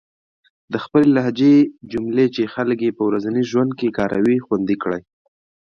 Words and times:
د 0.73 0.75
خپلې 0.83 1.07
لهجې 1.17 1.55
جملې 1.91 2.25
چې 2.35 2.51
خلک 2.53 2.77
يې 2.85 2.91
په 2.97 3.03
ورځني 3.09 3.43
ژوند 3.51 3.71
کې 3.79 3.95
کاروي، 3.97 4.37
خوندي 4.45 4.75
کړئ. 4.83 5.01